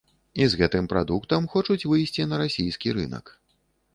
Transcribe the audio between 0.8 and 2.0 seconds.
прадуктам хочуць